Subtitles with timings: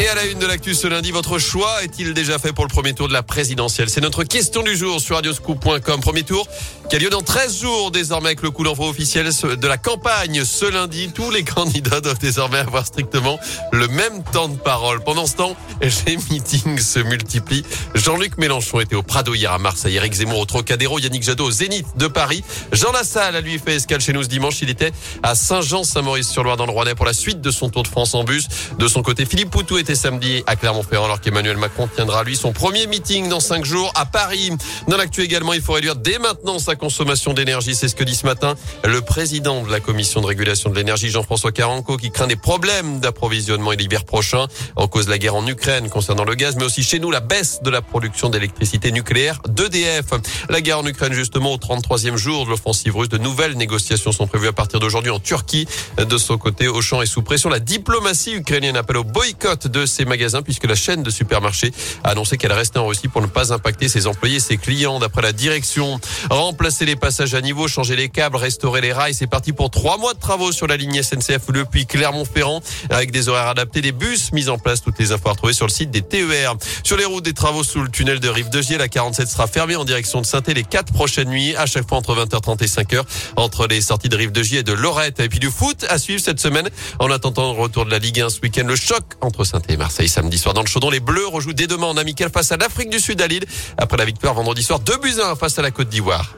[0.00, 2.68] Et à la une de l'actu ce lundi, votre choix est-il déjà fait pour le
[2.68, 3.88] premier tour de la présidentielle?
[3.88, 6.00] C'est notre question du jour sur radioscoop.com.
[6.00, 6.48] Premier tour
[6.94, 10.44] qui a lieu dans 13 jours désormais avec le coup d'envoi officiel de la campagne.
[10.44, 13.40] Ce lundi, tous les candidats doivent désormais avoir strictement
[13.72, 15.02] le même temps de parole.
[15.02, 17.64] Pendant ce temps, les meetings se multiplient.
[17.96, 21.50] Jean-Luc Mélenchon était au Prado hier à Marseille, Eric Zemmour au Trocadéro, Yannick Jadot au
[21.50, 22.44] Zénith de Paris.
[22.70, 24.62] Jean Lassalle a lui fait escale chez nous ce dimanche.
[24.62, 24.92] Il était
[25.24, 28.46] à Saint-Jean-Saint-Maurice-sur-Loire dans le Rouennais pour la suite de son Tour de France en bus.
[28.78, 32.52] De son côté, Philippe Poutou était samedi à Clermont-Ferrand alors qu'Emmanuel Macron tiendra lui son
[32.52, 34.52] premier meeting dans cinq jours à Paris.
[34.86, 37.74] Dans l'actu également, il faut réduire dès maintenant sa consommation d'énergie.
[37.74, 41.08] C'est ce que dit ce matin le président de la commission de régulation de l'énergie,
[41.08, 45.46] Jean-François Caranco, qui craint des problèmes d'approvisionnement l'hiver prochain en cause de la guerre en
[45.46, 49.40] Ukraine concernant le gaz, mais aussi chez nous la baisse de la production d'électricité nucléaire
[49.48, 50.04] d'EDF.
[50.50, 53.08] La guerre en Ukraine justement au 33e jour de l'offensive russe.
[53.08, 55.66] De nouvelles négociations sont prévues à partir d'aujourd'hui en Turquie.
[55.96, 57.48] De son côté, Auchan est sous pression.
[57.48, 62.10] La diplomatie ukrainienne appelle au boycott de ces magasins puisque la chaîne de supermarchés a
[62.10, 64.98] annoncé qu'elle restait en Russie pour ne pas impacter ses employés et ses clients.
[64.98, 65.98] D'après la direction,
[66.64, 69.98] remplacer les passages à niveau, changer les câbles, restaurer les rails, c'est parti pour trois
[69.98, 74.32] mois de travaux sur la ligne SNCF depuis Clermont-Ferrand avec des horaires adaptés, des bus
[74.32, 74.80] mis en place.
[74.80, 76.54] Toutes les infos à retrouver sur le site des TER.
[76.82, 78.78] Sur les routes, des travaux sous le tunnel de Rive de Gier.
[78.78, 81.98] La 47 sera fermée en direction de saint les quatre prochaines nuits, à chaque fois
[81.98, 83.02] entre 20h30 et 5h,
[83.36, 85.20] entre les sorties de Rive de Gier et de Lorette.
[85.20, 88.22] Et puis du foot à suivre cette semaine en attendant le retour de la Ligue
[88.22, 88.64] 1 ce week-end.
[88.66, 90.88] Le choc entre saint et Marseille samedi soir dans le chaudron.
[90.88, 93.44] Les Bleus rejouent dès demain en amical face à l'Afrique du Sud à Lille
[93.76, 96.34] après la victoire vendredi soir 2 buts 1 face à la Côte d'Ivoire.